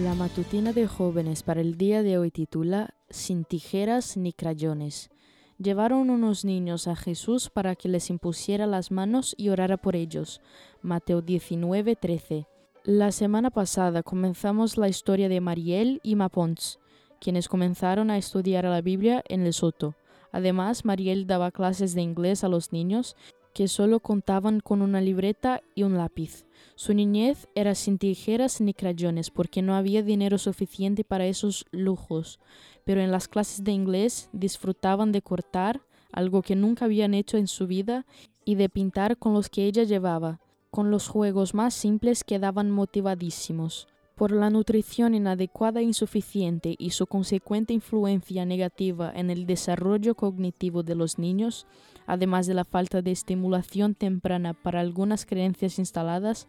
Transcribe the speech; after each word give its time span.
La 0.00 0.14
matutina 0.14 0.72
de 0.72 0.86
jóvenes 0.86 1.42
para 1.42 1.60
el 1.60 1.76
día 1.76 2.02
de 2.02 2.16
hoy 2.16 2.30
titula 2.30 2.94
Sin 3.10 3.44
tijeras 3.44 4.16
ni 4.16 4.32
crayones. 4.32 5.10
Llevaron 5.58 6.08
unos 6.08 6.46
niños 6.46 6.88
a 6.88 6.96
Jesús 6.96 7.50
para 7.50 7.76
que 7.76 7.90
les 7.90 8.08
impusiera 8.08 8.66
las 8.66 8.90
manos 8.90 9.34
y 9.36 9.50
orara 9.50 9.76
por 9.76 9.94
ellos. 9.94 10.40
Mateo 10.80 11.20
19, 11.20 11.94
13. 11.94 12.46
La 12.84 13.12
semana 13.12 13.50
pasada 13.50 14.02
comenzamos 14.02 14.78
la 14.78 14.88
historia 14.88 15.28
de 15.28 15.42
Mariel 15.42 16.00
y 16.02 16.16
Mapons, 16.16 16.78
quienes 17.20 17.48
comenzaron 17.48 18.10
a 18.10 18.16
estudiar 18.16 18.64
la 18.64 18.80
Biblia 18.80 19.22
en 19.28 19.44
Lesoto. 19.44 19.94
Además, 20.32 20.86
Mariel 20.86 21.26
daba 21.26 21.50
clases 21.50 21.94
de 21.94 22.00
inglés 22.00 22.44
a 22.44 22.48
los 22.48 22.72
niños 22.72 23.14
que 23.54 23.68
solo 23.68 24.00
contaban 24.00 24.60
con 24.60 24.82
una 24.82 25.00
libreta 25.00 25.62
y 25.74 25.82
un 25.82 25.96
lápiz. 25.96 26.44
Su 26.74 26.94
niñez 26.94 27.48
era 27.54 27.74
sin 27.74 27.98
tijeras 27.98 28.60
ni 28.60 28.74
crayones 28.74 29.30
porque 29.30 29.62
no 29.62 29.74
había 29.74 30.02
dinero 30.02 30.38
suficiente 30.38 31.04
para 31.04 31.26
esos 31.26 31.66
lujos, 31.70 32.40
pero 32.84 33.00
en 33.00 33.10
las 33.10 33.28
clases 33.28 33.64
de 33.64 33.72
inglés 33.72 34.28
disfrutaban 34.32 35.12
de 35.12 35.22
cortar, 35.22 35.82
algo 36.12 36.42
que 36.42 36.56
nunca 36.56 36.86
habían 36.86 37.14
hecho 37.14 37.36
en 37.36 37.46
su 37.46 37.66
vida, 37.66 38.06
y 38.44 38.56
de 38.56 38.68
pintar 38.68 39.18
con 39.18 39.34
los 39.34 39.48
que 39.48 39.66
ella 39.66 39.84
llevaba. 39.84 40.40
Con 40.70 40.90
los 40.90 41.08
juegos 41.08 41.54
más 41.54 41.74
simples 41.74 42.24
quedaban 42.24 42.70
motivadísimos. 42.70 43.86
Por 44.22 44.30
la 44.30 44.50
nutrición 44.50 45.16
inadecuada 45.16 45.80
e 45.80 45.82
insuficiente 45.82 46.76
y 46.78 46.90
su 46.90 47.08
consecuente 47.08 47.74
influencia 47.74 48.46
negativa 48.46 49.10
en 49.12 49.30
el 49.30 49.46
desarrollo 49.46 50.14
cognitivo 50.14 50.84
de 50.84 50.94
los 50.94 51.18
niños, 51.18 51.66
además 52.06 52.46
de 52.46 52.54
la 52.54 52.62
falta 52.62 53.02
de 53.02 53.10
estimulación 53.10 53.96
temprana 53.96 54.54
para 54.54 54.78
algunas 54.78 55.26
creencias 55.26 55.80
instaladas, 55.80 56.46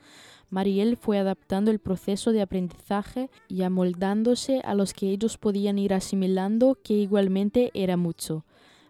Mariel 0.51 0.97
fue 0.97 1.17
adaptando 1.17 1.71
el 1.71 1.79
proceso 1.79 2.31
de 2.31 2.43
aprendizaje 2.43 3.31
y 3.47 3.63
amoldándose 3.63 4.61
a 4.63 4.75
los 4.75 4.93
que 4.93 5.09
ellos 5.09 5.39
podían 5.39 5.79
ir 5.79 5.95
asimilando, 5.95 6.77
que 6.83 6.93
igualmente 6.93 7.71
era 7.73 7.97
mucho. 7.97 8.45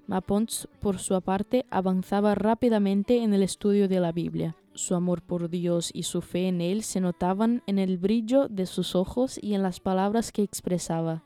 Mapons, 0.07 0.67
por 0.81 0.99
su 0.99 1.21
parte, 1.21 1.65
avanzaba 1.69 2.35
rápidamente 2.35 3.23
en 3.23 3.33
el 3.33 3.43
estudio 3.43 3.87
de 3.87 4.01
la 4.01 4.11
Biblia. 4.11 4.57
Su 4.75 4.95
amor 4.95 5.21
por 5.21 5.49
Dios 5.49 5.91
y 5.93 6.03
su 6.03 6.21
fe 6.21 6.47
en 6.47 6.59
Él 6.59 6.83
se 6.83 6.99
notaban 6.99 7.61
en 7.67 7.77
el 7.77 7.99
brillo 7.99 8.47
de 8.47 8.65
sus 8.65 8.95
ojos 8.95 9.39
y 9.39 9.53
en 9.53 9.61
las 9.61 9.79
palabras 9.79 10.31
que 10.31 10.41
expresaba. 10.41 11.23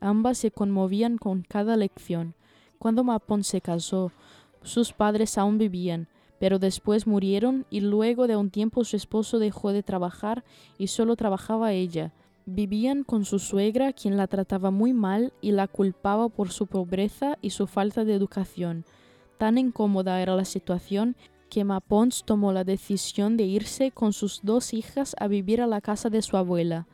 Ambas 0.00 0.38
se 0.38 0.50
conmovían 0.50 1.16
con 1.16 1.42
cada 1.42 1.76
lección. 1.76 2.34
Cuando 2.78 3.04
Mapon 3.04 3.44
se 3.44 3.60
casó, 3.60 4.10
sus 4.62 4.92
padres 4.92 5.38
aún 5.38 5.56
vivían, 5.56 6.08
pero 6.40 6.58
después 6.58 7.06
murieron 7.06 7.64
y 7.70 7.80
luego 7.80 8.26
de 8.26 8.34
un 8.34 8.50
tiempo 8.50 8.82
su 8.82 8.96
esposo 8.96 9.38
dejó 9.38 9.72
de 9.72 9.84
trabajar 9.84 10.42
y 10.76 10.88
solo 10.88 11.14
trabajaba 11.14 11.72
ella. 11.72 12.12
Vivían 12.44 13.04
con 13.04 13.24
su 13.24 13.38
suegra, 13.38 13.92
quien 13.92 14.16
la 14.16 14.26
trataba 14.26 14.72
muy 14.72 14.92
mal 14.92 15.32
y 15.40 15.52
la 15.52 15.68
culpaba 15.68 16.28
por 16.28 16.50
su 16.50 16.66
pobreza 16.66 17.38
y 17.40 17.50
su 17.50 17.68
falta 17.68 18.04
de 18.04 18.14
educación. 18.14 18.84
Tan 19.38 19.58
incómoda 19.58 20.20
era 20.20 20.34
la 20.34 20.44
situación 20.44 21.14
que 21.50 21.64
Mapons 21.64 22.24
tomó 22.24 22.52
la 22.52 22.64
decisión 22.64 23.36
de 23.36 23.44
irse 23.44 23.90
con 23.90 24.14
sus 24.14 24.40
dos 24.42 24.72
hijas 24.72 25.14
a 25.18 25.26
vivir 25.26 25.60
a 25.60 25.66
la 25.66 25.80
casa 25.80 26.08
de 26.08 26.22
su 26.22 26.36
abuela. 26.36 26.86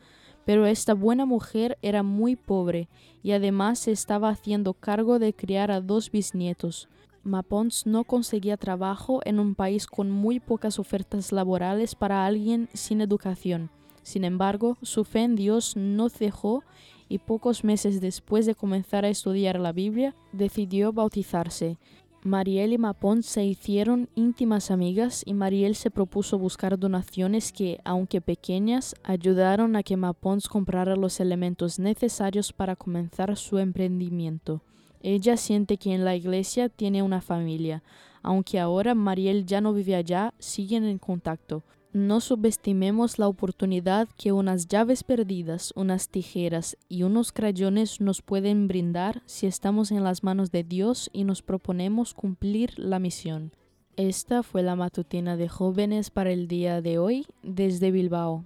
Pero 0.44 0.66
esta 0.66 0.94
buena 0.94 1.26
mujer 1.26 1.78
era 1.82 2.02
muy 2.02 2.34
pobre 2.34 2.88
y 3.22 3.32
además 3.32 3.80
se 3.80 3.92
estaba 3.92 4.30
haciendo 4.30 4.74
cargo 4.74 5.18
de 5.18 5.34
criar 5.34 5.70
a 5.70 5.80
dos 5.80 6.10
bisnietos. 6.10 6.88
Mapons 7.22 7.86
no 7.86 8.04
conseguía 8.04 8.56
trabajo 8.56 9.20
en 9.24 9.40
un 9.40 9.54
país 9.54 9.86
con 9.86 10.10
muy 10.10 10.40
pocas 10.40 10.78
ofertas 10.78 11.32
laborales 11.32 11.94
para 11.94 12.24
alguien 12.24 12.68
sin 12.72 13.00
educación. 13.00 13.70
Sin 14.02 14.24
embargo, 14.24 14.78
su 14.82 15.04
fe 15.04 15.24
en 15.24 15.34
Dios 15.34 15.76
no 15.76 16.08
cejó 16.08 16.62
y 17.08 17.18
pocos 17.18 17.64
meses 17.64 18.00
después 18.00 18.46
de 18.46 18.54
comenzar 18.54 19.04
a 19.04 19.08
estudiar 19.08 19.58
la 19.58 19.72
Biblia, 19.72 20.14
decidió 20.32 20.92
bautizarse. 20.92 21.78
Mariel 22.26 22.72
y 22.72 22.78
Mapón 22.78 23.22
se 23.22 23.44
hicieron 23.44 24.08
íntimas 24.16 24.72
amigas 24.72 25.22
y 25.24 25.32
Mariel 25.32 25.76
se 25.76 25.92
propuso 25.92 26.38
buscar 26.38 26.76
donaciones 26.76 27.52
que, 27.52 27.80
aunque 27.84 28.20
pequeñas, 28.20 28.96
ayudaron 29.04 29.76
a 29.76 29.84
que 29.84 29.96
Mapons 29.96 30.48
comprara 30.48 30.96
los 30.96 31.20
elementos 31.20 31.78
necesarios 31.78 32.52
para 32.52 32.74
comenzar 32.74 33.36
su 33.36 33.58
emprendimiento. 33.58 34.60
Ella 35.02 35.36
siente 35.36 35.76
que 35.76 35.94
en 35.94 36.04
la 36.04 36.16
iglesia 36.16 36.68
tiene 36.68 37.00
una 37.04 37.20
familia. 37.20 37.84
Aunque 38.22 38.58
ahora 38.58 38.96
Mariel 38.96 39.46
ya 39.46 39.60
no 39.60 39.72
vive 39.72 39.94
allá, 39.94 40.34
siguen 40.40 40.84
en 40.84 40.98
contacto. 40.98 41.62
No 41.96 42.20
subestimemos 42.20 43.18
la 43.18 43.26
oportunidad 43.26 44.06
que 44.18 44.30
unas 44.30 44.68
llaves 44.68 45.02
perdidas, 45.02 45.72
unas 45.76 46.10
tijeras 46.10 46.76
y 46.90 47.04
unos 47.04 47.32
crayones 47.32 48.02
nos 48.02 48.20
pueden 48.20 48.68
brindar 48.68 49.22
si 49.24 49.46
estamos 49.46 49.90
en 49.90 50.04
las 50.04 50.22
manos 50.22 50.50
de 50.50 50.62
Dios 50.62 51.08
y 51.14 51.24
nos 51.24 51.40
proponemos 51.40 52.12
cumplir 52.12 52.78
la 52.78 52.98
misión. 52.98 53.52
Esta 53.96 54.42
fue 54.42 54.62
la 54.62 54.76
matutina 54.76 55.38
de 55.38 55.48
jóvenes 55.48 56.10
para 56.10 56.32
el 56.32 56.48
día 56.48 56.82
de 56.82 56.98
hoy 56.98 57.26
desde 57.42 57.90
Bilbao. 57.90 58.44